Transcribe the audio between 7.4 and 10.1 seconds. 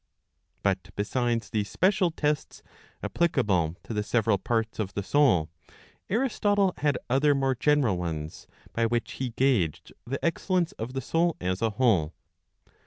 general ones, by which he gauged